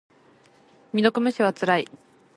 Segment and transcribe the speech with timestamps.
[0.93, 1.87] 未読無視はつらい。